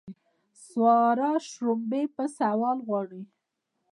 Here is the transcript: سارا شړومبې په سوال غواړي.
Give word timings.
سارا 0.67 1.31
شړومبې 1.47 2.03
په 2.15 2.23
سوال 2.37 2.77
غواړي. 2.87 3.21